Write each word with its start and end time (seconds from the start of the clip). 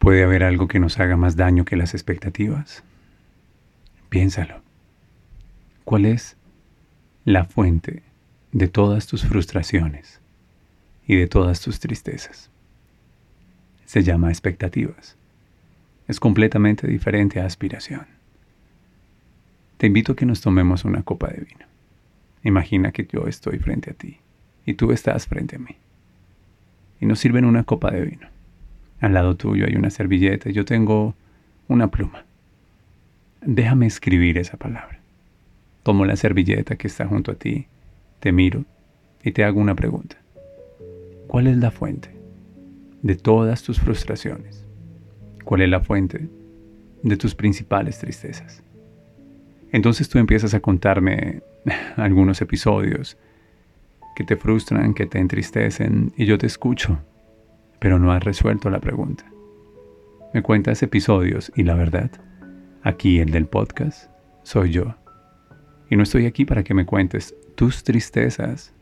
¿Puede 0.00 0.24
haber 0.24 0.44
algo 0.44 0.66
que 0.66 0.80
nos 0.80 0.98
haga 0.98 1.18
más 1.18 1.36
daño 1.36 1.66
que 1.66 1.76
las 1.76 1.92
expectativas? 1.92 2.82
Piénsalo. 4.08 4.62
¿Cuál 5.84 6.06
es 6.06 6.38
la 7.26 7.44
fuente 7.44 8.02
de 8.50 8.66
todas 8.66 9.06
tus 9.06 9.26
frustraciones 9.26 10.22
y 11.06 11.16
de 11.16 11.26
todas 11.26 11.60
tus 11.60 11.80
tristezas? 11.80 12.50
Se 13.84 14.02
llama 14.02 14.30
expectativas. 14.30 15.18
Es 16.08 16.18
completamente 16.18 16.86
diferente 16.86 17.38
a 17.38 17.44
aspiración. 17.44 18.06
Te 19.76 19.86
invito 19.86 20.12
a 20.12 20.16
que 20.16 20.24
nos 20.24 20.40
tomemos 20.40 20.86
una 20.86 21.02
copa 21.02 21.28
de 21.28 21.44
vino. 21.44 21.66
Imagina 22.42 22.90
que 22.90 23.06
yo 23.06 23.26
estoy 23.26 23.58
frente 23.58 23.90
a 23.90 23.94
ti 23.94 24.16
y 24.64 24.72
tú 24.72 24.92
estás 24.92 25.26
frente 25.26 25.56
a 25.56 25.58
mí. 25.58 25.76
Y 27.00 27.04
nos 27.04 27.18
sirven 27.18 27.44
una 27.44 27.64
copa 27.64 27.90
de 27.90 28.00
vino. 28.00 28.39
Al 29.00 29.14
lado 29.14 29.36
tuyo 29.36 29.66
hay 29.66 29.76
una 29.76 29.90
servilleta 29.90 30.50
y 30.50 30.52
yo 30.52 30.64
tengo 30.64 31.14
una 31.68 31.90
pluma. 31.90 32.24
Déjame 33.40 33.86
escribir 33.86 34.36
esa 34.36 34.56
palabra. 34.56 35.00
Tomo 35.82 36.04
la 36.04 36.16
servilleta 36.16 36.76
que 36.76 36.86
está 36.86 37.06
junto 37.06 37.32
a 37.32 37.34
ti, 37.34 37.66
te 38.20 38.32
miro 38.32 38.64
y 39.24 39.32
te 39.32 39.44
hago 39.44 39.60
una 39.60 39.74
pregunta. 39.74 40.16
¿Cuál 41.26 41.46
es 41.46 41.56
la 41.56 41.70
fuente 41.70 42.10
de 43.02 43.14
todas 43.14 43.62
tus 43.62 43.80
frustraciones? 43.80 44.66
¿Cuál 45.44 45.62
es 45.62 45.70
la 45.70 45.80
fuente 45.80 46.28
de 47.02 47.16
tus 47.16 47.34
principales 47.34 47.98
tristezas? 47.98 48.62
Entonces 49.72 50.08
tú 50.08 50.18
empiezas 50.18 50.52
a 50.52 50.60
contarme 50.60 51.42
algunos 51.96 52.42
episodios 52.42 53.16
que 54.14 54.24
te 54.24 54.36
frustran, 54.36 54.92
que 54.92 55.06
te 55.06 55.18
entristecen, 55.18 56.12
y 56.16 56.26
yo 56.26 56.36
te 56.36 56.46
escucho, 56.46 56.98
pero 57.80 57.98
no 57.98 58.12
has 58.12 58.22
resuelto 58.22 58.70
la 58.70 58.80
pregunta. 58.80 59.24
Me 60.32 60.42
cuentas 60.42 60.82
episodios 60.82 61.50
y 61.56 61.64
la 61.64 61.74
verdad, 61.74 62.10
aquí 62.82 63.18
el 63.18 63.30
del 63.30 63.46
podcast, 63.46 64.10
soy 64.42 64.70
yo. 64.70 64.94
Y 65.90 65.96
no 65.96 66.04
estoy 66.04 66.26
aquí 66.26 66.44
para 66.44 66.62
que 66.62 66.74
me 66.74 66.86
cuentes 66.86 67.34
tus 67.56 67.82
tristezas, 67.82 68.74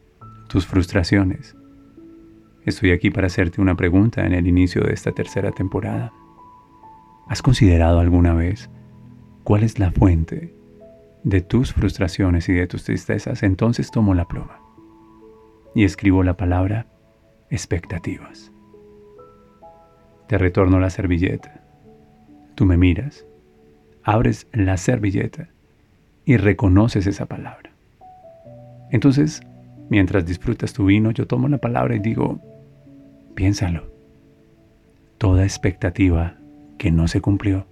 tus 0.48 0.66
frustraciones. 0.66 1.56
Estoy 2.66 2.90
aquí 2.90 3.10
para 3.10 3.28
hacerte 3.28 3.62
una 3.62 3.76
pregunta 3.76 4.26
en 4.26 4.34
el 4.34 4.46
inicio 4.46 4.82
de 4.82 4.92
esta 4.92 5.12
tercera 5.12 5.52
temporada. 5.52 6.12
¿Has 7.28 7.40
considerado 7.40 7.98
alguna 8.00 8.34
vez 8.34 8.68
cuál 9.44 9.62
es 9.62 9.78
la 9.78 9.90
fuente 9.90 10.58
de 11.24 11.40
tus 11.40 11.72
frustraciones 11.72 12.48
y 12.48 12.52
de 12.52 12.66
tus 12.66 12.84
tristezas, 12.84 13.42
entonces 13.42 13.90
tomo 13.90 14.14
la 14.14 14.26
pluma 14.26 14.60
y 15.74 15.84
escribo 15.84 16.22
la 16.22 16.36
palabra 16.36 16.86
expectativas. 17.50 18.52
Te 20.28 20.38
retorno 20.38 20.78
la 20.78 20.90
servilleta. 20.90 21.60
Tú 22.54 22.66
me 22.66 22.76
miras, 22.76 23.24
abres 24.02 24.46
la 24.52 24.76
servilleta 24.76 25.48
y 26.24 26.36
reconoces 26.36 27.06
esa 27.06 27.26
palabra. 27.26 27.70
Entonces, 28.90 29.40
mientras 29.88 30.26
disfrutas 30.26 30.72
tu 30.72 30.84
vino, 30.84 31.10
yo 31.10 31.26
tomo 31.26 31.48
la 31.48 31.58
palabra 31.58 31.96
y 31.96 31.98
digo, 31.98 32.40
piénsalo. 33.34 33.90
Toda 35.16 35.44
expectativa 35.44 36.36
que 36.78 36.90
no 36.90 37.08
se 37.08 37.20
cumplió 37.20 37.66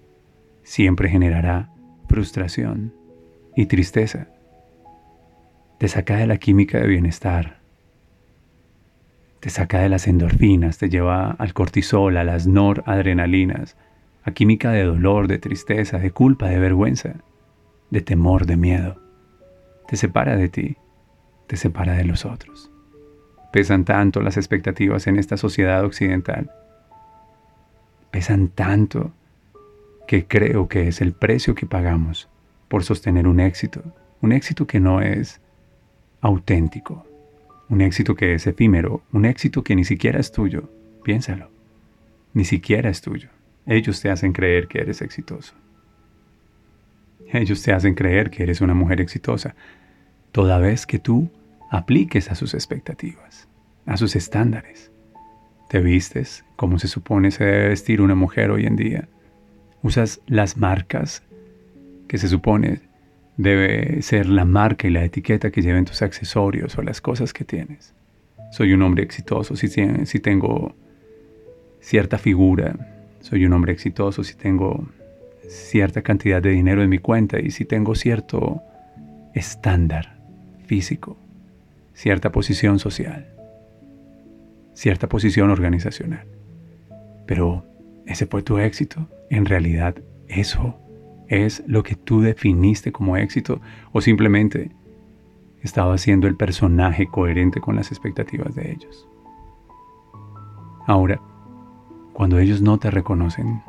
siempre 0.63 1.09
generará 1.09 1.71
frustración 2.09 2.95
y 3.55 3.67
tristeza. 3.67 4.29
Te 5.79 5.89
saca 5.89 6.17
de 6.17 6.27
la 6.27 6.39
química 6.39 6.79
de 6.79 6.87
bienestar. 6.87 7.59
Te 9.41 9.51
saca 9.51 9.81
de 9.81 9.89
las 9.89 10.07
endorfinas, 10.09 10.79
te 10.79 10.89
lleva 10.89 11.31
al 11.31 11.53
cortisol, 11.53 12.17
a 12.17 12.25
las 12.25 12.47
noradrenalinas, 12.47 13.77
a 14.25 14.33
química 14.33 14.73
de 14.73 14.85
dolor, 14.85 15.29
de 15.29 15.39
tristeza, 15.39 15.99
de 15.99 16.11
culpa, 16.11 16.49
de 16.49 16.59
vergüenza, 16.59 17.15
de 17.91 18.01
temor, 18.01 18.47
de 18.47 18.57
miedo. 18.57 19.01
Te 19.87 19.97
separa 19.97 20.37
de 20.37 20.49
ti, 20.49 20.77
te 21.47 21.57
separa 21.57 21.95
de 21.95 22.05
los 22.05 22.25
otros. 22.25 22.71
Pesan 23.53 23.85
tanto 23.85 24.21
las 24.21 24.37
expectativas 24.37 25.07
en 25.07 25.19
esta 25.19 25.37
sociedad 25.37 25.85
occidental. 25.85 26.51
Pesan 28.11 28.49
tanto 28.49 29.13
que 30.07 30.27
creo 30.27 30.69
que 30.69 30.89
es 30.89 31.01
el 31.01 31.13
precio 31.13 31.55
que 31.55 31.67
pagamos 31.67 32.29
por 32.69 32.85
sostener 32.85 33.27
un 33.29 33.41
éxito, 33.41 33.83
un 34.21 34.33
éxito 34.33 34.67
que 34.67 34.81
no 34.81 35.01
es 35.01 35.41
auténtico, 36.21 37.07
un 37.69 37.81
éxito 37.81 38.15
que 38.15 38.35
es 38.35 38.47
efímero, 38.47 39.03
un 39.13 39.25
éxito 39.25 39.63
que 39.63 39.75
ni 39.75 39.85
siquiera 39.85 40.21
es 40.21 40.33
tuyo. 40.33 40.71
Piénsalo, 41.03 41.51
ni 42.35 42.45
siquiera 42.45 42.91
es 42.91 43.01
tuyo. 43.01 43.29
Ellos 43.67 44.01
te 44.01 44.11
hacen 44.11 44.33
creer 44.33 44.69
que 44.69 44.81
eres 44.81 45.03
exitoso. 45.03 45.55
Ellos 47.33 47.63
te 47.63 47.73
hacen 47.73 47.95
creer 47.95 48.31
que 48.31 48.45
eres 48.45 48.61
una 48.61 48.75
mujer 48.75 49.01
exitosa, 49.01 49.57
toda 50.31 50.59
vez 50.59 50.87
que 50.87 50.99
tú 50.99 51.29
apliques 51.71 52.31
a 52.31 52.37
sus 52.37 52.55
expectativas, 52.55 53.49
a 53.85 53.97
sus 53.97 54.15
estándares. 54.15 54.93
Te 55.69 55.81
vistes 55.81 56.45
como 56.55 56.79
se 56.79 56.87
supone 56.87 57.33
se 57.33 57.45
debe 57.45 57.69
vestir 57.69 58.01
una 58.01 58.15
mujer 58.15 58.51
hoy 58.51 58.67
en 58.67 58.77
día. 58.77 59.09
Usas 59.83 60.21
las 60.27 60.57
marcas 60.57 61.25
que 62.07 62.19
se 62.19 62.29
supone 62.29 62.81
debe 63.37 64.03
ser 64.03 64.29
la 64.29 64.45
marca 64.45 64.87
y 64.87 64.91
la 64.91 65.05
etiqueta 65.05 65.51
que 65.51 65.63
lleven 65.63 65.85
tus 65.85 66.03
accesorios 66.03 66.77
o 66.79 66.83
las 66.83 67.01
cosas 67.01 67.33
que 67.33 67.45
tienes. 67.45 67.95
Soy 68.51 68.73
un 68.73 68.83
hombre 68.83 69.03
exitoso 69.03 69.57
si, 69.57 69.69
si 69.69 70.21
tengo 70.21 70.75
cierta 71.81 72.19
figura, 72.19 72.75
soy 73.21 73.45
un 73.45 73.53
hombre 73.53 73.73
exitoso 73.73 74.25
si 74.25 74.35
tengo 74.35 74.89
cierta 75.49 76.03
cantidad 76.03 76.43
de 76.43 76.51
dinero 76.51 76.83
en 76.83 76.89
mi 76.89 76.99
cuenta 76.99 77.41
y 77.41 77.51
si 77.51 77.65
tengo 77.65 77.95
cierto 77.95 78.63
estándar 79.35 80.17
físico, 80.67 81.17
cierta 81.93 82.33
posición 82.33 82.79
social, 82.79 83.27
cierta 84.75 85.09
posición 85.09 85.51
organizacional. 85.51 86.27
Pero 87.27 87.65
ese 88.07 88.27
fue 88.27 88.43
tu 88.43 88.59
éxito. 88.59 89.09
En 89.31 89.45
realidad, 89.45 89.97
eso 90.29 90.79
es 91.29 91.63
lo 91.67 91.83
que 91.83 91.97
tú 91.97 92.21
definiste 92.21 92.93
como 92.93 93.17
éxito 93.17 93.61
o 93.93 94.01
simplemente 94.01 94.71
estaba 95.63 95.99
siendo 95.99 96.27
el 96.27 96.37
personaje 96.37 97.07
coherente 97.07 97.61
con 97.61 97.77
las 97.77 97.91
expectativas 97.91 98.55
de 98.55 98.73
ellos. 98.73 99.09
Ahora, 100.87 101.21
cuando 102.13 102.39
ellos 102.39 102.63
no 102.63 102.79
te 102.79 102.91
reconocen, 102.91 103.63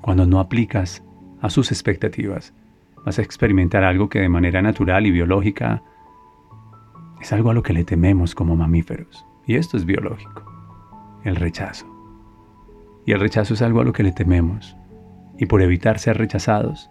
cuando 0.00 0.26
no 0.26 0.40
aplicas 0.40 1.02
a 1.40 1.50
sus 1.50 1.70
expectativas, 1.70 2.54
vas 3.04 3.18
a 3.18 3.22
experimentar 3.22 3.84
algo 3.84 4.08
que 4.08 4.20
de 4.20 4.28
manera 4.28 4.62
natural 4.62 5.06
y 5.06 5.10
biológica 5.10 5.82
es 7.20 7.32
algo 7.32 7.50
a 7.50 7.54
lo 7.54 7.62
que 7.62 7.74
le 7.74 7.84
tememos 7.84 8.34
como 8.34 8.56
mamíferos. 8.56 9.26
Y 9.46 9.56
esto 9.56 9.76
es 9.76 9.84
biológico, 9.84 10.42
el 11.24 11.36
rechazo. 11.36 11.86
Y 13.06 13.12
el 13.12 13.20
rechazo 13.20 13.54
es 13.54 13.62
algo 13.62 13.80
a 13.80 13.84
lo 13.84 13.92
que 13.92 14.02
le 14.02 14.12
tememos. 14.12 14.76
Y 15.38 15.46
por 15.46 15.60
evitar 15.60 15.98
ser 15.98 16.16
rechazados, 16.16 16.90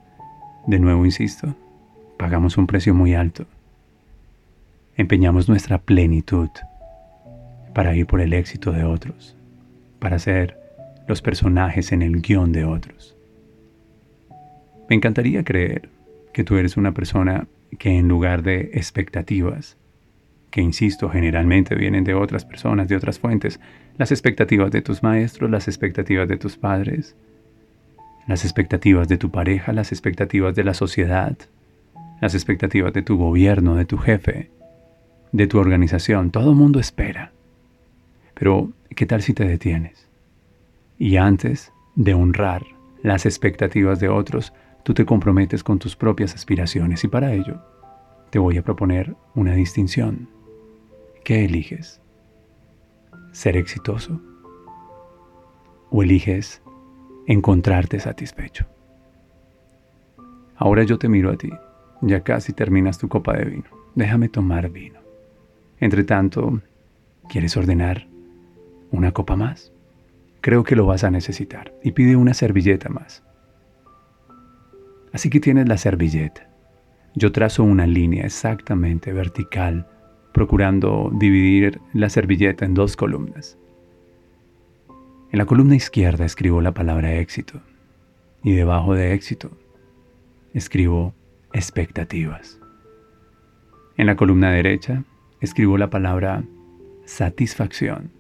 de 0.68 0.80
nuevo 0.80 1.06
insisto, 1.06 1.56
pagamos 2.18 2.58
un 2.58 2.68
precio 2.68 2.94
muy 2.94 3.14
alto. 3.14 3.46
Empeñamos 4.96 5.50
nuestra 5.50 5.78
plenitud 5.78 6.50
para 7.74 7.96
ir 7.96 8.06
por 8.06 8.22
el 8.22 8.34
éxito 8.34 8.72
de 8.72 8.84
otros, 8.84 9.36
para 10.00 10.20
ser 10.20 10.58
los 11.08 11.22
personajes 11.22 11.92
en 11.92 12.02
el 12.02 12.22
guion 12.22 12.52
de 12.54 12.64
otros. 12.66 13.16
Me 14.90 14.96
encantaría 14.96 15.44
creer 15.44 15.90
que 16.34 16.44
tú 16.44 16.56
eres 16.56 16.78
una 16.78 16.94
persona 16.94 17.48
que 17.78 17.98
en 17.98 18.08
lugar 18.08 18.44
de 18.44 18.72
expectativas, 18.74 19.78
que 20.52 20.62
insisto, 20.62 21.10
generalmente 21.10 21.76
vienen 21.76 22.04
de 22.04 22.14
otras 22.14 22.46
personas, 22.46 22.88
de 22.88 22.96
otras 22.96 23.20
fuentes, 23.20 23.60
las 23.98 24.12
expectativas 24.12 24.72
de 24.72 24.82
tus 24.82 25.04
maestros, 25.04 25.50
las 25.50 25.68
expectativas 25.68 26.28
de 26.28 26.38
tus 26.38 26.58
padres, 26.58 27.16
las 28.28 28.44
expectativas 28.46 29.08
de 29.08 29.18
tu 29.18 29.32
pareja, 29.32 29.74
las 29.74 29.92
expectativas 29.92 30.56
de 30.56 30.64
la 30.64 30.74
sociedad, 30.74 31.38
las 32.22 32.34
expectativas 32.36 32.94
de 32.94 33.02
tu 33.02 33.18
gobierno, 33.18 33.76
de 33.76 33.86
tu 33.86 33.98
jefe, 33.98 34.50
de 35.32 35.48
tu 35.48 35.60
organización. 35.60 36.32
Todo 36.32 36.52
el 36.52 36.56
mundo 36.56 36.80
espera. 36.80 37.34
Pero, 38.34 38.72
¿qué 38.96 39.06
tal 39.06 39.22
si 39.22 39.34
te 39.34 39.46
detienes? 39.46 40.08
Y 40.98 41.18
antes 41.18 41.74
de 41.96 42.14
honrar 42.14 42.64
las 43.02 43.26
expectativas 43.26 44.00
de 44.00 44.10
otros, 44.10 44.54
tú 44.84 44.94
te 44.94 45.06
comprometes 45.06 45.64
con 45.64 45.80
tus 45.80 45.96
propias 45.96 46.34
aspiraciones 46.34 47.04
y 47.04 47.08
para 47.08 47.34
ello 47.34 47.62
te 48.30 48.40
voy 48.40 48.58
a 48.58 48.64
proponer 48.64 49.16
una 49.36 49.54
distinción. 49.54 50.28
¿Qué 51.24 51.46
eliges? 51.46 52.02
¿Ser 53.32 53.58
exitoso? 53.58 54.20
¿O 55.92 56.02
eliges 56.02 56.63
encontrarte 57.28 58.00
satisfecho. 58.00 58.66
Ahora 60.56 60.84
yo 60.84 60.98
te 60.98 61.10
miro 61.10 61.32
a 61.32 61.38
ti, 61.38 61.52
ya 62.02 62.22
casi 62.22 62.54
terminas 62.54 62.98
tu 62.98 63.08
copa 63.08 63.34
de 63.34 63.46
vino. 63.46 63.70
Déjame 63.96 64.30
tomar 64.30 64.70
vino. 64.70 65.00
Entre 65.80 66.04
tanto, 66.04 66.62
¿quieres 67.30 67.56
ordenar 67.58 68.08
una 68.92 69.12
copa 69.12 69.36
más? 69.36 69.72
Creo 70.42 70.64
que 70.64 70.76
lo 70.76 70.86
vas 70.86 71.04
a 71.04 71.12
necesitar. 71.12 71.74
Y 71.84 71.92
pide 71.92 72.16
una 72.16 72.34
servilleta 72.34 72.90
más. 72.90 73.24
Así 75.14 75.30
que 75.30 75.40
tienes 75.40 75.68
la 75.68 75.78
servilleta. 75.78 76.50
Yo 77.16 77.32
trazo 77.32 77.64
una 77.64 77.86
línea 77.86 78.26
exactamente 78.26 79.14
vertical, 79.14 79.88
procurando 80.34 81.12
dividir 81.14 81.80
la 81.94 82.10
servilleta 82.10 82.66
en 82.66 82.74
dos 82.74 82.96
columnas. 82.98 83.58
En 85.34 85.40
la 85.40 85.48
columna 85.48 85.76
izquierda 85.76 86.26
escribo 86.26 86.62
la 86.62 86.76
palabra 86.76 87.16
éxito 87.16 87.60
y 88.44 88.54
debajo 88.54 88.94
de 88.94 89.16
éxito 89.16 89.50
escribo 90.54 91.16
expectativas. 91.54 92.60
En 93.98 94.06
la 94.06 94.16
columna 94.16 94.52
derecha 94.52 95.06
escribo 95.42 95.80
la 95.80 95.90
palabra 95.90 96.44
satisfacción 97.06 98.12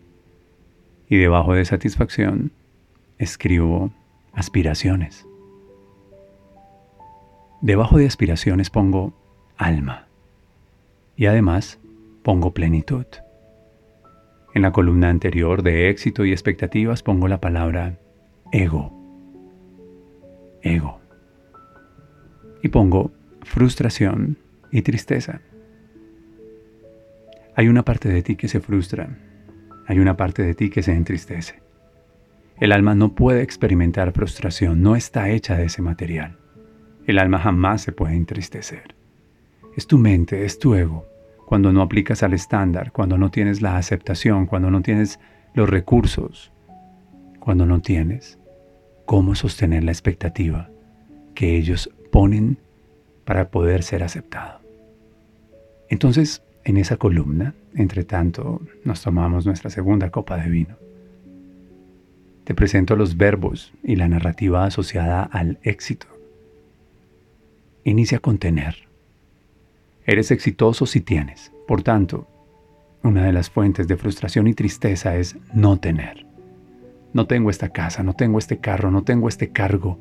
y 1.07 1.17
debajo 1.17 1.53
de 1.53 1.65
satisfacción 1.65 2.51
escribo 3.19 3.93
aspiraciones. 4.31 5.27
Debajo 7.61 7.99
de 7.99 8.07
aspiraciones 8.07 8.71
pongo 8.71 9.13
alma 9.55 10.07
y 11.15 11.27
además 11.27 11.79
pongo 12.23 12.55
plenitud. 12.55 13.05
En 14.53 14.61
la 14.61 14.71
columna 14.71 15.09
anterior 15.09 15.63
de 15.63 15.89
éxito 15.89 16.25
y 16.25 16.31
expectativas 16.31 17.01
pongo 17.01 17.27
la 17.27 17.41
palabra 17.41 17.97
ego. 18.51 18.93
Ego. 20.61 21.01
Y 22.61 22.69
pongo 22.69 23.11
frustración 23.41 24.37
y 24.71 24.83
tristeza. 24.83 25.41
Hay 27.55 27.67
una 27.67 27.83
parte 27.83 28.09
de 28.09 28.21
ti 28.21 28.35
que 28.35 28.47
se 28.47 28.59
frustra. 28.59 29.17
Hay 29.87 29.99
una 29.99 30.17
parte 30.17 30.43
de 30.43 30.53
ti 30.53 30.69
que 30.69 30.83
se 30.83 30.93
entristece. 30.93 31.61
El 32.59 32.71
alma 32.71 32.93
no 32.93 33.15
puede 33.15 33.41
experimentar 33.41 34.11
frustración, 34.11 34.83
no 34.83 34.95
está 34.95 35.29
hecha 35.29 35.57
de 35.57 35.65
ese 35.65 35.81
material. 35.81 36.37
El 37.07 37.17
alma 37.17 37.39
jamás 37.39 37.81
se 37.81 37.91
puede 37.91 38.15
entristecer. 38.15 38.95
Es 39.75 39.87
tu 39.87 39.97
mente, 39.97 40.45
es 40.45 40.59
tu 40.59 40.75
ego, 40.75 41.07
cuando 41.45 41.71
no 41.71 41.81
aplicas 41.81 42.23
al 42.23 42.33
estándar, 42.33 42.91
cuando 42.91 43.17
no 43.17 43.31
tienes 43.31 43.61
la 43.61 43.77
aceptación, 43.77 44.45
cuando 44.45 44.71
no 44.71 44.81
tienes 44.81 45.19
los 45.53 45.69
recursos, 45.69 46.51
cuando 47.39 47.65
no 47.65 47.81
tienes 47.81 48.39
cómo 49.05 49.35
sostener 49.35 49.83
la 49.83 49.91
expectativa 49.91 50.69
que 51.35 51.57
ellos 51.57 51.89
ponen 52.11 52.57
para 53.25 53.49
poder 53.49 53.83
ser 53.83 54.03
aceptado. 54.03 54.61
Entonces, 55.89 56.43
en 56.63 56.77
esa 56.77 56.97
columna, 56.97 57.53
entre 57.75 58.03
tanto, 58.03 58.61
nos 58.83 59.01
tomamos 59.01 59.45
nuestra 59.45 59.69
segunda 59.69 60.09
copa 60.09 60.37
de 60.37 60.49
vino. 60.49 60.77
Te 62.43 62.55
presento 62.55 62.95
los 62.95 63.17
verbos 63.17 63.73
y 63.83 63.95
la 63.95 64.07
narrativa 64.07 64.65
asociada 64.65 65.23
al 65.23 65.59
éxito. 65.63 66.07
Inicia 67.83 68.19
con 68.19 68.37
tener. 68.37 68.87
Eres 70.05 70.31
exitoso 70.31 70.85
si 70.85 71.01
tienes. 71.01 71.51
Por 71.67 71.83
tanto, 71.83 72.27
una 73.03 73.25
de 73.25 73.33
las 73.33 73.49
fuentes 73.49 73.87
de 73.87 73.97
frustración 73.97 74.47
y 74.47 74.53
tristeza 74.53 75.15
es 75.15 75.37
no 75.53 75.77
tener. 75.77 76.25
No 77.13 77.27
tengo 77.27 77.49
esta 77.49 77.69
casa, 77.69 78.03
no 78.03 78.13
tengo 78.13 78.39
este 78.39 78.59
carro, 78.59 78.91
no 78.91 79.03
tengo 79.03 79.29
este 79.29 79.49
cargo, 79.49 79.99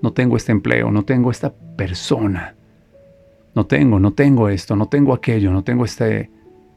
no 0.00 0.12
tengo 0.12 0.36
este 0.36 0.52
empleo, 0.52 0.90
no 0.90 1.04
tengo 1.04 1.30
esta 1.30 1.52
persona. 1.76 2.54
No 3.54 3.66
tengo, 3.66 3.98
no 3.98 4.12
tengo 4.12 4.48
esto, 4.48 4.76
no 4.76 4.86
tengo 4.86 5.12
aquello, 5.12 5.52
no 5.52 5.64
tengo 5.64 5.84
este... 5.84 6.30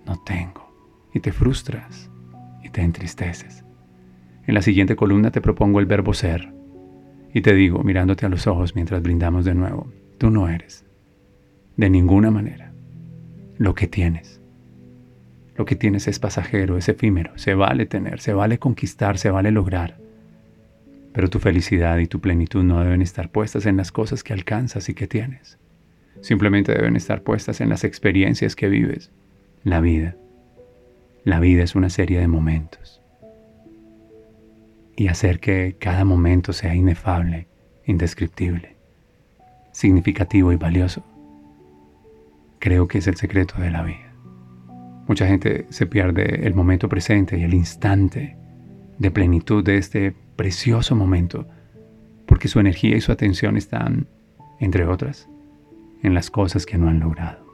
No 0.06 0.21
tengo. 0.24 0.71
Y 1.13 1.19
te 1.19 1.31
frustras 1.31 2.12
y 2.63 2.69
te 2.69 2.81
entristeces. 2.81 3.63
En 4.45 4.54
la 4.54 4.62
siguiente 4.62 4.95
columna 4.95 5.31
te 5.31 5.42
propongo 5.42 5.80
el 5.80 5.86
verbo 5.86 6.13
ser. 6.13 6.54
Y 7.33 7.42
te 7.42 7.54
digo, 7.54 7.83
mirándote 7.83 8.25
a 8.25 8.30
los 8.30 8.48
ojos 8.48 8.75
mientras 8.75 9.01
brindamos 9.01 9.45
de 9.45 9.56
nuevo, 9.56 9.92
tú 10.18 10.30
no 10.30 10.48
eres. 10.48 10.86
De 11.75 11.89
ninguna 11.89 12.31
manera. 12.31 12.64
Lo 13.57 13.74
que 13.74 13.88
tienes. 13.88 14.42
Lo 15.56 15.63
que 15.63 15.78
tienes 15.78 16.10
es 16.10 16.19
pasajero, 16.19 16.78
es 16.78 16.90
efímero, 16.90 17.38
se 17.38 17.54
vale 17.54 17.86
tener, 17.86 18.19
se 18.19 18.34
vale 18.34 18.60
conquistar, 18.60 19.18
se 19.18 19.31
vale 19.31 19.52
lograr. 19.52 19.98
Pero 21.13 21.30
tu 21.30 21.40
felicidad 21.40 21.98
y 22.00 22.07
tu 22.07 22.19
plenitud 22.19 22.63
no 22.63 22.81
deben 22.81 23.02
estar 23.02 23.30
puestas 23.30 23.66
en 23.66 23.78
las 23.78 23.94
cosas 23.94 24.24
que 24.24 24.34
alcanzas 24.34 24.90
y 24.90 24.94
que 24.94 25.07
tienes. 25.07 25.57
Simplemente 26.19 26.74
deben 26.74 26.98
estar 26.98 27.22
puestas 27.22 27.62
en 27.62 27.69
las 27.69 27.86
experiencias 27.86 28.57
que 28.57 28.68
vives. 28.68 29.12
La 29.63 29.80
vida. 29.80 30.18
La 31.24 31.40
vida 31.40 31.63
es 31.63 31.75
una 31.75 31.90
serie 31.90 32.19
de 32.19 32.28
momentos. 32.28 33.02
Y 34.98 35.07
hacer 35.07 35.40
que 35.40 35.78
cada 35.80 36.04
momento 36.04 36.52
sea 36.52 36.75
inefable, 36.75 37.48
indescriptible, 37.86 38.75
significativo 39.72 40.52
y 40.52 40.57
valioso 40.57 41.06
creo 42.65 42.88
que 42.88 42.97
es 42.97 43.06
el 43.06 43.15
secreto 43.15 43.62
de 43.62 43.69
la 43.69 43.83
vida. 43.83 44.12
Mucha 45.07 45.27
gente 45.27 45.67
se 45.69 45.85
pierde 45.85 46.47
el 46.47 46.56
momento 46.56 46.89
presente 46.89 47.38
y 47.38 47.44
el 47.44 47.53
instante 47.53 48.35
de 48.97 49.12
plenitud 49.12 49.63
de 49.63 49.77
este 49.77 50.15
precioso 50.35 50.95
momento 50.95 51.47
porque 52.25 52.47
su 52.47 52.59
energía 52.59 52.97
y 52.97 53.01
su 53.01 53.12
atención 53.12 53.56
están, 53.56 54.07
entre 54.59 54.88
otras, 54.88 55.29
en 56.01 56.15
las 56.15 56.31
cosas 56.31 56.65
que 56.65 56.79
no 56.79 56.89
han 56.89 57.00
logrado, 57.00 57.45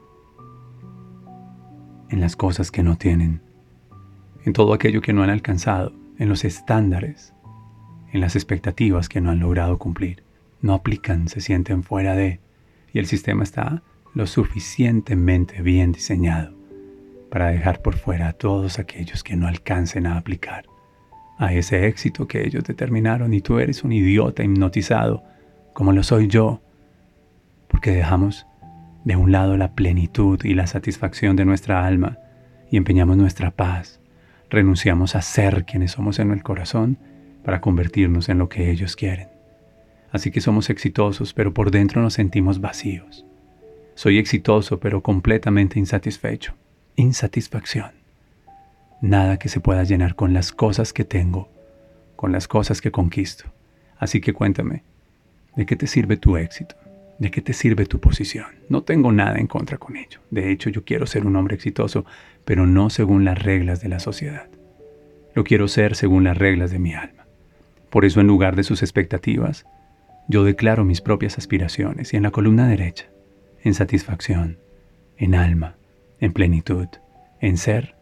en 2.09 2.21
las 2.21 2.37
cosas 2.37 2.71
que 2.71 2.81
no 2.81 2.95
tienen, 2.95 3.41
en 4.45 4.53
todo 4.53 4.73
aquello 4.73 5.01
que 5.01 5.11
no 5.11 5.23
han 5.23 5.29
alcanzado, 5.29 5.91
en 6.19 6.29
los 6.29 6.45
estándares, 6.45 7.33
en 8.13 8.21
las 8.21 8.37
expectativas 8.37 9.09
que 9.09 9.19
no 9.19 9.31
han 9.31 9.41
logrado 9.41 9.77
cumplir. 9.77 10.23
No 10.61 10.73
aplican, 10.73 11.27
se 11.27 11.41
sienten 11.41 11.83
fuera 11.83 12.15
de, 12.15 12.39
y 12.93 12.99
el 12.99 13.07
sistema 13.07 13.43
está 13.43 13.83
lo 14.13 14.27
suficientemente 14.27 15.61
bien 15.61 15.91
diseñado 15.91 16.53
para 17.29 17.47
dejar 17.47 17.81
por 17.81 17.95
fuera 17.95 18.29
a 18.29 18.33
todos 18.33 18.79
aquellos 18.79 19.23
que 19.23 19.35
no 19.35 19.47
alcancen 19.47 20.05
a 20.05 20.17
aplicar 20.17 20.65
a 21.41 21.53
ese 21.53 21.87
éxito 21.87 22.27
que 22.27 22.45
ellos 22.45 22.63
determinaron 22.63 23.33
y 23.33 23.41
tú 23.41 23.57
eres 23.57 23.83
un 23.83 23.91
idiota 23.91 24.43
hipnotizado 24.43 25.23
como 25.73 25.91
lo 25.91 26.03
soy 26.03 26.27
yo, 26.27 26.61
porque 27.67 27.91
dejamos 27.91 28.45
de 29.05 29.15
un 29.15 29.31
lado 29.31 29.57
la 29.57 29.73
plenitud 29.73 30.39
y 30.43 30.53
la 30.53 30.67
satisfacción 30.67 31.35
de 31.35 31.45
nuestra 31.45 31.83
alma 31.85 32.19
y 32.69 32.77
empeñamos 32.77 33.17
nuestra 33.17 33.49
paz, 33.49 33.99
renunciamos 34.51 35.15
a 35.15 35.23
ser 35.23 35.65
quienes 35.65 35.93
somos 35.93 36.19
en 36.19 36.29
el 36.29 36.43
corazón 36.43 36.99
para 37.43 37.59
convertirnos 37.59 38.29
en 38.29 38.37
lo 38.37 38.47
que 38.47 38.69
ellos 38.69 38.95
quieren. 38.95 39.29
Así 40.11 40.29
que 40.29 40.41
somos 40.41 40.69
exitosos, 40.69 41.33
pero 41.33 41.55
por 41.55 41.71
dentro 41.71 42.03
nos 42.03 42.13
sentimos 42.13 42.61
vacíos. 42.61 43.25
Soy 43.95 44.17
exitoso 44.17 44.79
pero 44.79 45.01
completamente 45.01 45.77
insatisfecho. 45.77 46.53
Insatisfacción. 46.95 47.91
Nada 49.01 49.37
que 49.37 49.49
se 49.49 49.59
pueda 49.59 49.83
llenar 49.83 50.15
con 50.15 50.33
las 50.33 50.51
cosas 50.51 50.93
que 50.93 51.03
tengo, 51.03 51.49
con 52.15 52.31
las 52.31 52.47
cosas 52.47 52.81
que 52.81 52.91
conquisto. 52.91 53.45
Así 53.97 54.21
que 54.21 54.33
cuéntame, 54.33 54.83
¿de 55.55 55.65
qué 55.65 55.75
te 55.75 55.87
sirve 55.87 56.17
tu 56.17 56.37
éxito? 56.37 56.75
¿De 57.19 57.29
qué 57.29 57.41
te 57.41 57.53
sirve 57.53 57.85
tu 57.85 57.99
posición? 57.99 58.47
No 58.69 58.81
tengo 58.83 59.11
nada 59.11 59.37
en 59.37 59.47
contra 59.47 59.77
con 59.77 59.95
ello. 59.95 60.19
De 60.31 60.51
hecho, 60.51 60.69
yo 60.69 60.83
quiero 60.83 61.05
ser 61.05 61.25
un 61.25 61.35
hombre 61.35 61.55
exitoso, 61.55 62.05
pero 62.45 62.65
no 62.65 62.89
según 62.89 63.25
las 63.25 63.41
reglas 63.43 63.81
de 63.81 63.89
la 63.89 63.99
sociedad. 63.99 64.47
Lo 65.35 65.43
quiero 65.43 65.67
ser 65.67 65.95
según 65.95 66.23
las 66.23 66.37
reglas 66.37 66.71
de 66.71 66.79
mi 66.79 66.93
alma. 66.93 67.25
Por 67.89 68.05
eso, 68.05 68.21
en 68.21 68.27
lugar 68.27 68.55
de 68.55 68.63
sus 68.63 68.81
expectativas, 68.81 69.65
yo 70.27 70.43
declaro 70.43 70.83
mis 70.83 71.01
propias 71.01 71.37
aspiraciones 71.37 72.13
y 72.13 72.17
en 72.17 72.23
la 72.23 72.31
columna 72.31 72.67
derecha 72.67 73.07
en 73.63 73.73
satisfacción, 73.73 74.57
en 75.17 75.35
alma, 75.35 75.75
en 76.19 76.33
plenitud, 76.33 76.87
en 77.39 77.57
ser. 77.57 77.95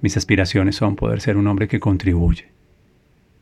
Mis 0.00 0.16
aspiraciones 0.16 0.76
son 0.76 0.96
poder 0.96 1.20
ser 1.20 1.36
un 1.36 1.46
hombre 1.46 1.68
que 1.68 1.80
contribuye. 1.80 2.52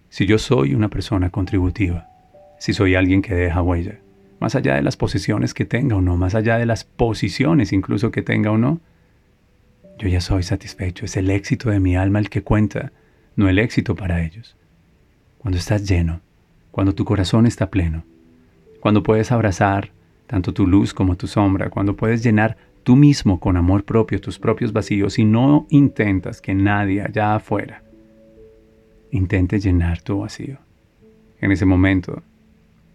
Si 0.08 0.26
yo 0.26 0.38
soy 0.38 0.74
una 0.74 0.88
persona 0.88 1.30
contributiva, 1.30 2.08
si 2.58 2.72
soy 2.72 2.94
alguien 2.94 3.22
que 3.22 3.34
deja 3.34 3.62
huella, 3.62 4.00
más 4.40 4.54
allá 4.54 4.74
de 4.74 4.82
las 4.82 4.96
posiciones 4.96 5.54
que 5.54 5.64
tenga 5.64 5.96
o 5.96 6.00
no, 6.00 6.16
más 6.16 6.34
allá 6.34 6.58
de 6.58 6.66
las 6.66 6.84
posiciones 6.84 7.72
incluso 7.72 8.10
que 8.10 8.22
tenga 8.22 8.50
o 8.50 8.58
no, 8.58 8.80
yo 9.98 10.08
ya 10.08 10.20
soy 10.20 10.42
satisfecho. 10.42 11.04
Es 11.04 11.16
el 11.16 11.30
éxito 11.30 11.70
de 11.70 11.78
mi 11.78 11.94
alma 11.96 12.18
el 12.18 12.30
que 12.30 12.42
cuenta, 12.42 12.90
no 13.36 13.48
el 13.48 13.58
éxito 13.58 13.94
para 13.94 14.24
ellos. 14.24 14.56
Cuando 15.38 15.58
estás 15.58 15.88
lleno, 15.88 16.20
cuando 16.70 16.94
tu 16.94 17.04
corazón 17.04 17.46
está 17.46 17.70
pleno, 17.70 18.04
cuando 18.80 19.02
puedes 19.02 19.30
abrazar 19.30 19.90
tanto 20.30 20.54
tu 20.54 20.64
luz 20.64 20.94
como 20.94 21.16
tu 21.16 21.26
sombra, 21.26 21.70
cuando 21.70 21.96
puedes 21.96 22.22
llenar 22.22 22.56
tú 22.84 22.94
mismo 22.94 23.40
con 23.40 23.56
amor 23.56 23.82
propio 23.82 24.20
tus 24.20 24.38
propios 24.38 24.72
vacíos 24.72 25.18
y 25.18 25.24
no 25.24 25.66
intentas 25.70 26.40
que 26.40 26.54
nadie 26.54 27.02
allá 27.02 27.34
afuera 27.34 27.82
intente 29.10 29.58
llenar 29.58 30.00
tu 30.02 30.20
vacío. 30.20 30.58
En 31.40 31.50
ese 31.50 31.66
momento 31.66 32.22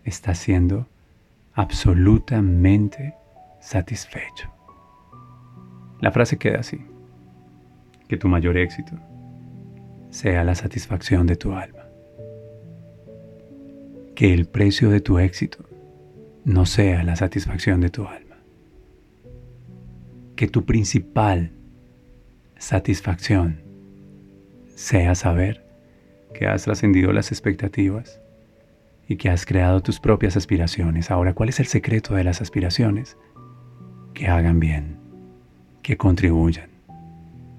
estás 0.06 0.38
siendo 0.38 0.88
absolutamente 1.56 3.16
satisfecho. 3.60 4.50
La 6.00 6.12
frase 6.12 6.38
queda 6.38 6.62
así, 6.62 6.80
que 8.08 8.16
tu 8.16 8.30
mayor 8.30 8.56
éxito 8.56 8.94
sea 10.10 10.46
la 10.46 10.56
satisfacción 10.56 11.28
de 11.28 11.36
tu 11.36 11.52
alma. 11.52 11.82
que 14.16 14.34
el 14.34 14.46
precio 14.46 14.90
de 14.90 15.02
tu 15.02 15.20
éxito 15.20 15.75
no 16.46 16.68
sea 16.68 17.04
la 17.04 17.16
satisfacción 17.16 17.82
de 17.82 17.90
tu 17.90 18.06
alma. 18.08 18.38
Que 20.36 20.48
tu 20.48 20.64
principal 20.64 21.52
satisfacción 22.58 23.64
sea 24.76 25.16
saber 25.16 25.66
que 26.34 26.48
has 26.48 26.64
trascendido 26.64 27.12
las 27.14 27.32
expectativas 27.32 28.22
y 29.08 29.16
que 29.18 29.30
has 29.30 29.46
creado 29.46 29.82
tus 29.82 30.00
propias 30.00 30.38
aspiraciones. 30.38 31.10
Ahora, 31.10 31.34
¿cuál 31.34 31.50
es 31.50 31.60
el 31.60 31.66
secreto 31.66 32.14
de 32.14 32.24
las 32.24 32.42
aspiraciones? 32.42 33.18
Que 34.14 34.28
hagan 34.28 34.60
bien, 34.60 34.98
que 35.82 35.98
contribuyan, 35.98 36.70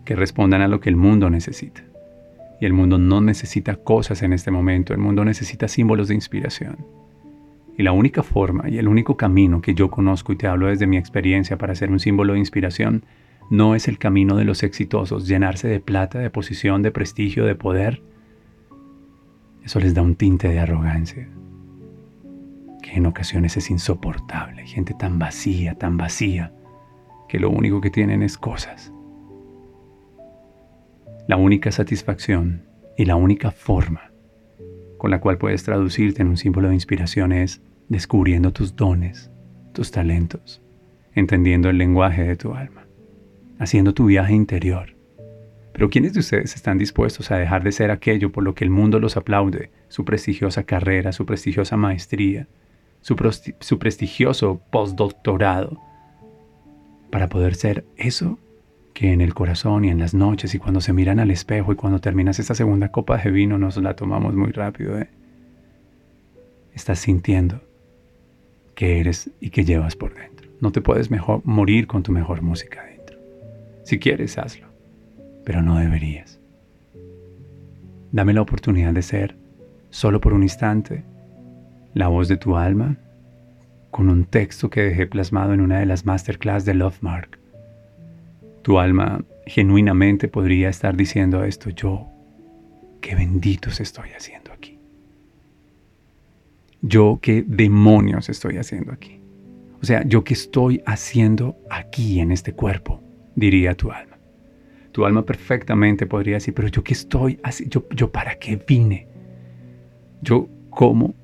que 0.04 0.14
respondan 0.14 0.62
a 0.62 0.68
lo 0.68 0.80
que 0.80 0.90
el 0.90 0.96
mundo 0.96 1.28
necesita. 1.28 1.82
Y 2.60 2.66
el 2.66 2.72
mundo 2.72 2.98
no 2.98 3.20
necesita 3.20 3.76
cosas 3.76 4.22
en 4.22 4.32
este 4.32 4.50
momento, 4.50 4.92
el 4.92 4.98
mundo 5.00 5.24
necesita 5.24 5.68
símbolos 5.68 6.08
de 6.08 6.14
inspiración. 6.14 6.76
Y 7.76 7.82
la 7.82 7.92
única 7.92 8.22
forma 8.22 8.68
y 8.70 8.78
el 8.78 8.88
único 8.88 9.16
camino 9.16 9.60
que 9.60 9.74
yo 9.74 9.90
conozco 9.90 10.32
y 10.32 10.36
te 10.36 10.46
hablo 10.46 10.68
desde 10.68 10.86
mi 10.86 10.96
experiencia 10.96 11.58
para 11.58 11.74
ser 11.74 11.90
un 11.90 12.00
símbolo 12.00 12.32
de 12.32 12.38
inspiración 12.38 13.04
no 13.50 13.74
es 13.74 13.86
el 13.86 13.98
camino 13.98 14.36
de 14.36 14.44
los 14.44 14.62
exitosos, 14.62 15.28
llenarse 15.28 15.68
de 15.68 15.80
plata, 15.80 16.18
de 16.18 16.30
posición, 16.30 16.82
de 16.82 16.90
prestigio, 16.90 17.44
de 17.44 17.54
poder. 17.54 18.02
Eso 19.62 19.78
les 19.78 19.94
da 19.94 20.02
un 20.02 20.16
tinte 20.16 20.48
de 20.48 20.58
arrogancia, 20.58 21.28
que 22.82 22.94
en 22.94 23.06
ocasiones 23.06 23.56
es 23.56 23.70
insoportable. 23.70 24.66
Gente 24.66 24.94
tan 24.94 25.18
vacía, 25.18 25.74
tan 25.74 25.96
vacía, 25.96 26.52
que 27.28 27.38
lo 27.38 27.50
único 27.50 27.80
que 27.80 27.90
tienen 27.90 28.22
es 28.22 28.38
cosas. 28.38 28.92
La 31.28 31.36
única 31.36 31.70
satisfacción 31.70 32.64
y 32.96 33.04
la 33.04 33.16
única 33.16 33.50
forma 33.50 34.12
con 34.98 35.10
la 35.10 35.20
cual 35.20 35.38
puedes 35.38 35.62
traducirte 35.62 36.22
en 36.22 36.28
un 36.28 36.36
símbolo 36.36 36.68
de 36.68 36.74
inspiración 36.74 37.32
es 37.32 37.60
descubriendo 37.88 38.52
tus 38.52 38.76
dones, 38.76 39.30
tus 39.72 39.90
talentos, 39.90 40.62
entendiendo 41.14 41.68
el 41.68 41.78
lenguaje 41.78 42.24
de 42.24 42.36
tu 42.36 42.54
alma 42.54 42.86
haciendo 43.58 43.94
tu 43.94 44.06
viaje 44.06 44.34
interior. 44.34 44.94
Pero 45.72 45.90
¿quiénes 45.90 46.14
de 46.14 46.20
ustedes 46.20 46.54
están 46.54 46.78
dispuestos 46.78 47.30
a 47.30 47.36
dejar 47.36 47.62
de 47.62 47.72
ser 47.72 47.90
aquello 47.90 48.32
por 48.32 48.44
lo 48.44 48.54
que 48.54 48.64
el 48.64 48.70
mundo 48.70 48.98
los 48.98 49.16
aplaude? 49.16 49.70
Su 49.88 50.04
prestigiosa 50.04 50.64
carrera, 50.64 51.12
su 51.12 51.26
prestigiosa 51.26 51.76
maestría, 51.76 52.48
su, 53.02 53.14
su 53.60 53.78
prestigioso 53.78 54.60
postdoctorado, 54.70 55.80
para 57.10 57.28
poder 57.28 57.54
ser 57.54 57.84
eso 57.96 58.38
que 58.96 59.12
en 59.12 59.20
el 59.20 59.34
corazón 59.34 59.84
y 59.84 59.90
en 59.90 59.98
las 59.98 60.14
noches 60.14 60.54
y 60.54 60.58
cuando 60.58 60.80
se 60.80 60.94
miran 60.94 61.20
al 61.20 61.30
espejo 61.30 61.70
y 61.70 61.76
cuando 61.76 62.00
terminas 62.00 62.38
esta 62.38 62.54
segunda 62.54 62.90
copa 62.90 63.18
de 63.18 63.30
vino 63.30 63.58
nos 63.58 63.76
la 63.76 63.94
tomamos 63.94 64.34
muy 64.34 64.52
rápido, 64.52 64.98
¿eh? 64.98 65.10
Estás 66.72 67.00
sintiendo 67.00 67.60
que 68.74 68.98
eres 68.98 69.30
y 69.38 69.50
que 69.50 69.66
llevas 69.66 69.96
por 69.96 70.14
dentro. 70.14 70.48
No 70.62 70.72
te 70.72 70.80
puedes 70.80 71.10
morir 71.44 71.86
con 71.86 72.02
tu 72.02 72.10
mejor 72.10 72.40
música. 72.40 72.86
Si 73.84 73.98
quieres, 73.98 74.38
hazlo, 74.38 74.66
pero 75.44 75.60
no 75.60 75.76
deberías. 75.78 76.40
Dame 78.12 78.32
la 78.32 78.40
oportunidad 78.40 78.94
de 78.94 79.02
ser, 79.02 79.36
solo 79.90 80.22
por 80.22 80.32
un 80.32 80.42
instante, 80.42 81.04
la 81.92 82.08
voz 82.08 82.28
de 82.28 82.38
tu 82.38 82.56
alma 82.56 82.96
con 83.90 84.08
un 84.08 84.24
texto 84.24 84.70
que 84.70 84.80
dejé 84.80 85.06
plasmado 85.06 85.52
en 85.52 85.60
una 85.60 85.80
de 85.80 85.86
las 85.86 86.06
masterclass 86.06 86.64
de 86.64 86.72
Love 86.72 87.02
Mark. 87.02 87.38
Tu 88.66 88.80
alma 88.80 89.24
genuinamente 89.46 90.26
podría 90.26 90.70
estar 90.70 90.96
diciendo 90.96 91.44
esto, 91.44 91.70
yo, 91.70 92.08
qué 93.00 93.14
benditos 93.14 93.80
estoy 93.80 94.08
haciendo 94.08 94.52
aquí. 94.52 94.76
Yo, 96.82 97.20
qué 97.22 97.44
demonios 97.46 98.28
estoy 98.28 98.56
haciendo 98.56 98.90
aquí. 98.90 99.20
O 99.80 99.84
sea, 99.84 100.02
yo 100.04 100.24
qué 100.24 100.34
estoy 100.34 100.82
haciendo 100.84 101.56
aquí 101.70 102.18
en 102.18 102.32
este 102.32 102.54
cuerpo 102.54 103.00
diría 103.36 103.76
tu 103.76 103.92
alma. 103.92 104.18
Tu 104.90 105.06
alma 105.06 105.24
perfectamente 105.24 106.08
podría 106.08 106.34
decir, 106.34 106.52
pero 106.52 106.66
yo 106.66 106.82
qué 106.82 106.94
estoy 106.94 107.38
así, 107.44 107.68
yo, 107.68 107.86
yo 107.90 108.10
para 108.10 108.36
qué 108.36 108.60
vine. 108.66 109.06
Yo 110.22 110.48
cómo, 110.70 111.14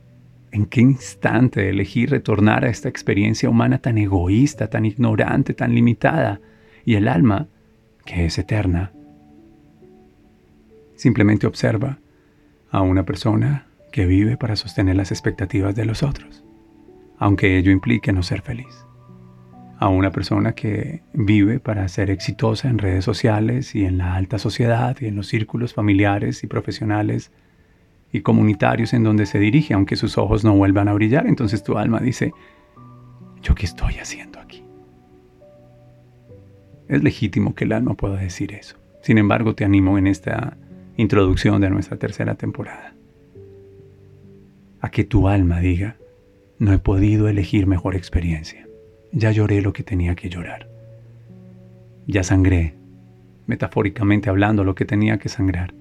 en 0.53 0.67
qué 0.67 0.81
instante 0.81 1.69
elegí 1.71 2.07
retornar 2.07 2.65
a 2.65 2.69
esta 2.69 2.89
experiencia 2.89 3.51
humana 3.51 3.79
tan 3.79 3.99
egoísta, 3.99 4.71
tan 4.71 4.85
ignorante, 4.85 5.55
tan 5.55 5.75
limitada. 5.75 6.41
Y 6.85 6.95
el 6.95 7.09
alma, 7.09 7.49
que 8.05 8.27
es 8.27 8.39
eterna, 8.39 8.93
simplemente 10.97 11.47
observa 11.47 11.99
a 12.71 12.83
una 12.83 13.05
persona 13.05 13.67
que 13.93 14.07
vive 14.07 14.37
para 14.37 14.57
sostener 14.57 14.97
las 14.97 15.11
expectativas 15.11 15.75
de 15.75 15.85
los 15.85 16.03
otros, 16.03 16.45
aunque 17.19 17.59
ello 17.59 17.71
implique 17.71 18.13
no 18.13 18.23
ser 18.23 18.41
feliz 18.41 18.87
a 19.83 19.89
una 19.89 20.13
persona 20.13 20.53
que 20.53 21.03
vive 21.13 21.59
para 21.59 21.89
ser 21.89 22.09
exitosa 22.09 22.69
en 22.69 22.79
redes 22.79 23.05
sociales 23.05 23.75
y 23.75 23.85
en 23.85 23.99
la 23.99 24.15
alta 24.15 24.39
sociedad 24.39 24.97
y 25.01 25.07
en 25.07 25.17
los 25.17 25.27
círculos 25.27 25.75
familiares 25.75 26.45
y 26.45 26.47
profesionales 26.47 27.33
y 28.13 28.21
comunitarios 28.21 28.93
en 28.93 29.03
donde 29.03 29.27
se 29.27 29.41
dirige, 29.41 29.75
aunque 29.75 29.97
sus 29.97 30.19
ojos 30.19 30.45
no 30.45 30.55
vuelvan 30.55 30.87
a 30.87 30.93
brillar. 30.93 31.27
Entonces 31.27 31.65
tu 31.65 31.79
alma 31.79 31.99
dice, 31.99 32.33
¿yo 33.43 33.57
qué 33.57 33.67
estoy 33.67 33.95
haciendo 33.95 34.39
aquí? 34.39 34.63
Es 36.93 37.03
legítimo 37.03 37.55
que 37.55 37.65
el 37.65 37.73
alma 37.73 37.95
pueda 37.95 38.17
decir 38.17 38.53
eso. 38.53 38.77
Sin 39.03 39.19
embargo, 39.19 39.55
te 39.55 39.65
animo 39.65 39.99
en 39.99 40.07
esta 40.07 40.57
introducción 40.97 41.61
de 41.61 41.71
nuestra 41.71 41.97
tercera 41.97 42.35
temporada 42.37 42.95
a 44.81 44.91
que 44.91 45.05
tu 45.05 45.29
alma 45.29 45.61
diga, 45.61 45.97
no 46.59 46.73
he 46.73 46.79
podido 46.79 47.29
elegir 47.29 47.67
mejor 47.67 47.95
experiencia 47.95 48.67
ya 49.13 49.31
lloré 49.31 49.61
lo 49.61 49.73
que 49.73 49.83
tenía 49.83 50.15
que 50.15 50.29
llorar. 50.29 50.69
Ya 52.07 52.25
sangré, 52.25 52.75
metafóricamente 53.47 54.31
hablando, 54.31 54.65
lo 54.65 54.75
que 54.75 54.85
tenía 54.85 55.19
que 55.19 55.29
sangrar. 55.29 55.75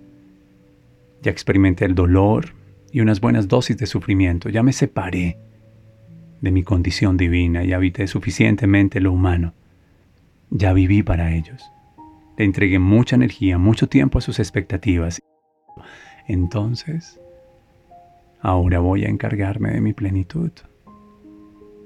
Ya 1.24 1.32
experimenté 1.32 1.86
el 1.86 1.96
dolor 1.96 2.54
y 2.92 3.00
unas 3.00 3.22
buenas 3.22 3.48
dosis 3.48 3.78
de 3.78 3.86
sufrimiento. 3.86 4.50
Ya 4.50 4.64
me 4.64 4.74
separé 4.74 5.38
de 6.42 6.52
mi 6.52 6.64
condición 6.64 7.18
divina 7.18 7.64
y 7.64 7.74
habité 7.74 8.06
suficientemente 8.08 9.00
lo 9.00 9.14
humano. 9.14 9.54
Ya 10.52 10.74
viví 10.74 11.02
para 11.02 11.34
ellos. 11.34 11.72
Le 12.38 12.44
entregué 12.44 12.78
mucha 12.78 13.16
energía, 13.16 13.58
mucho 13.58 13.88
tiempo 13.88 14.18
a 14.18 14.22
sus 14.22 14.38
expectativas. 14.38 15.22
Entonces, 16.28 17.20
ahora 18.42 18.80
voy 18.80 19.06
a 19.06 19.10
encargarme 19.10 19.72
de 19.72 19.80
mi 19.80 19.94
plenitud. 19.94 20.52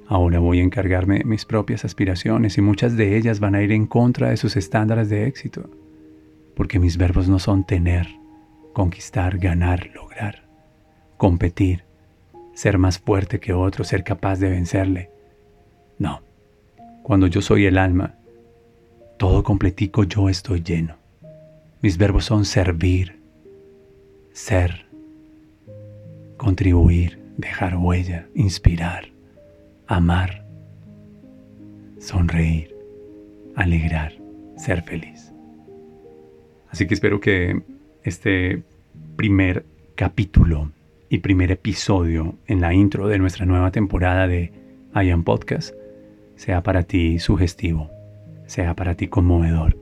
Ahora 0.07 0.39
voy 0.39 0.59
a 0.59 0.63
encargarme 0.63 1.19
de 1.19 1.25
mis 1.25 1.45
propias 1.45 1.85
aspiraciones 1.85 2.57
y 2.57 2.61
muchas 2.61 2.97
de 2.97 3.17
ellas 3.17 3.39
van 3.39 3.53
a 3.53 3.61
ir 3.61 3.71
en 3.71 3.85
contra 3.85 4.29
de 4.29 4.37
sus 4.37 4.55
estándares 4.55 5.09
de 5.09 5.27
éxito, 5.27 5.69
porque 6.55 6.79
mis 6.79 6.97
verbos 6.97 7.29
no 7.29 7.37
son 7.37 7.65
tener, 7.65 8.07
conquistar, 8.73 9.37
ganar, 9.37 9.91
lograr, 9.93 10.47
competir, 11.17 11.83
ser 12.53 12.79
más 12.79 12.97
fuerte 12.97 13.39
que 13.39 13.53
otro, 13.53 13.83
ser 13.83 14.03
capaz 14.03 14.39
de 14.39 14.49
vencerle. 14.49 15.11
No, 15.99 16.21
cuando 17.03 17.27
yo 17.27 17.41
soy 17.41 17.65
el 17.65 17.77
alma, 17.77 18.15
todo 19.17 19.43
completico 19.43 20.03
yo 20.03 20.29
estoy 20.29 20.61
lleno. 20.61 20.95
Mis 21.81 21.97
verbos 21.97 22.25
son 22.25 22.45
servir, 22.45 23.19
ser, 24.33 24.85
contribuir, 26.37 27.19
dejar 27.37 27.77
huella, 27.77 28.27
inspirar 28.33 29.15
amar, 29.87 30.43
sonreír, 31.99 32.75
alegrar, 33.55 34.13
ser 34.57 34.81
feliz. 34.83 35.31
Así 36.69 36.87
que 36.87 36.93
espero 36.93 37.19
que 37.19 37.61
este 38.03 38.63
primer 39.15 39.65
capítulo 39.95 40.71
y 41.09 41.19
primer 41.19 41.51
episodio 41.51 42.35
en 42.47 42.61
la 42.61 42.73
intro 42.73 43.07
de 43.07 43.19
nuestra 43.19 43.45
nueva 43.45 43.71
temporada 43.71 44.27
de 44.27 44.51
I 44.95 45.09
Am 45.09 45.23
Podcast 45.23 45.73
sea 46.35 46.63
para 46.63 46.83
ti 46.83 47.19
sugestivo, 47.19 47.89
sea 48.47 48.75
para 48.75 48.95
ti 48.95 49.07
conmovedor. 49.07 49.77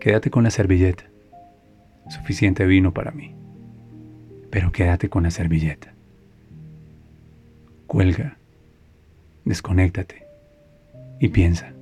Quédate 0.00 0.30
con 0.30 0.44
la 0.44 0.50
servilleta. 0.50 1.04
Suficiente 2.08 2.66
vino 2.66 2.92
para 2.92 3.10
mí. 3.10 3.34
Pero 4.50 4.72
quédate 4.72 5.08
con 5.08 5.24
la 5.24 5.30
servilleta. 5.30 5.92
Cuelga 7.86 8.38
desconéctate 9.48 10.26
y 11.18 11.28
piensa, 11.28 11.72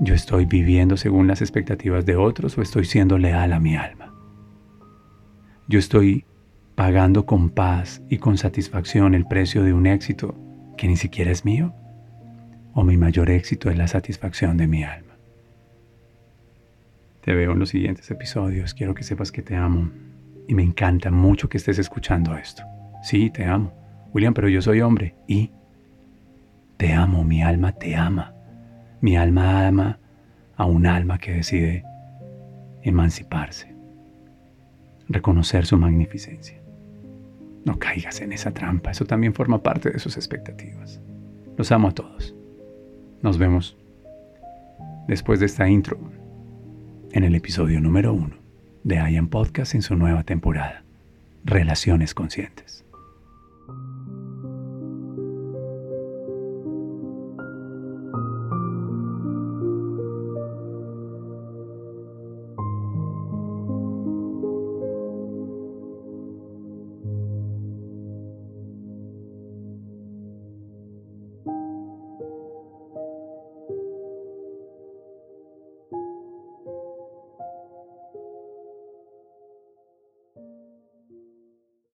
¿yo 0.00 0.14
estoy 0.14 0.44
viviendo 0.44 0.96
según 0.96 1.28
las 1.28 1.40
expectativas 1.40 2.04
de 2.04 2.16
otros 2.16 2.58
o 2.58 2.62
estoy 2.62 2.84
siendo 2.84 3.18
leal 3.18 3.52
a 3.52 3.60
mi 3.60 3.76
alma? 3.76 4.12
¿Yo 5.68 5.78
estoy 5.78 6.24
pagando 6.74 7.24
con 7.24 7.50
paz 7.50 8.02
y 8.10 8.18
con 8.18 8.36
satisfacción 8.36 9.14
el 9.14 9.26
precio 9.26 9.62
de 9.62 9.72
un 9.72 9.86
éxito 9.86 10.34
que 10.76 10.88
ni 10.88 10.96
siquiera 10.96 11.30
es 11.30 11.44
mío? 11.44 11.72
¿O 12.74 12.82
mi 12.82 12.96
mayor 12.96 13.30
éxito 13.30 13.70
es 13.70 13.78
la 13.78 13.86
satisfacción 13.86 14.56
de 14.56 14.66
mi 14.66 14.82
alma? 14.82 15.05
Te 17.26 17.34
veo 17.34 17.52
en 17.52 17.58
los 17.58 17.70
siguientes 17.70 18.08
episodios. 18.08 18.72
Quiero 18.72 18.94
que 18.94 19.02
sepas 19.02 19.32
que 19.32 19.42
te 19.42 19.56
amo 19.56 19.90
y 20.46 20.54
me 20.54 20.62
encanta 20.62 21.10
mucho 21.10 21.48
que 21.48 21.56
estés 21.56 21.76
escuchando 21.80 22.36
esto. 22.36 22.62
Sí, 23.02 23.30
te 23.30 23.44
amo 23.44 23.72
William, 24.14 24.32
pero 24.32 24.48
yo 24.48 24.62
soy 24.62 24.80
hombre. 24.80 25.16
Y 25.26 25.50
te 26.76 26.92
amo, 26.92 27.24
mi 27.24 27.42
alma 27.42 27.72
te 27.72 27.96
ama. 27.96 28.32
Mi 29.00 29.16
alma 29.16 29.66
ama 29.66 29.98
a 30.56 30.66
un 30.66 30.86
alma 30.86 31.18
que 31.18 31.32
decide 31.32 31.82
emanciparse, 32.82 33.74
reconocer 35.08 35.66
su 35.66 35.76
magnificencia. 35.76 36.62
No 37.64 37.76
caigas 37.80 38.20
en 38.20 38.34
esa 38.34 38.52
trampa, 38.52 38.92
eso 38.92 39.04
también 39.04 39.34
forma 39.34 39.64
parte 39.64 39.90
de 39.90 39.98
sus 39.98 40.16
expectativas. 40.16 41.00
Los 41.56 41.72
amo 41.72 41.88
a 41.88 41.92
todos. 41.92 42.36
Nos 43.20 43.36
vemos 43.36 43.76
después 45.08 45.40
de 45.40 45.46
esta 45.46 45.68
intro 45.68 45.98
en 47.16 47.24
el 47.24 47.34
episodio 47.34 47.80
número 47.80 48.12
uno 48.12 48.36
de 48.84 48.96
I 48.96 49.16
Am 49.16 49.28
Podcast 49.28 49.74
en 49.74 49.80
su 49.80 49.96
nueva 49.96 50.24
temporada, 50.24 50.84
Relaciones 51.44 52.12
Conscientes. 52.12 52.84